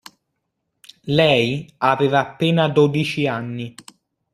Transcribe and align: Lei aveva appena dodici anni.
Lei 1.13 1.67
aveva 1.77 2.21
appena 2.21 2.67
dodici 2.67 3.27
anni. 3.27 3.75